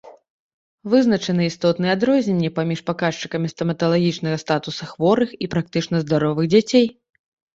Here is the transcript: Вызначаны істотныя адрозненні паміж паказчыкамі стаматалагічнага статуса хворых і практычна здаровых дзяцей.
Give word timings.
Вызначаны 0.93 1.43
істотныя 1.49 1.91
адрозненні 1.97 2.49
паміж 2.57 2.79
паказчыкамі 2.89 3.51
стаматалагічнага 3.53 4.37
статуса 4.45 4.83
хворых 4.93 5.35
і 5.47 5.51
практычна 5.55 5.97
здаровых 6.07 6.45
дзяцей. 6.55 6.85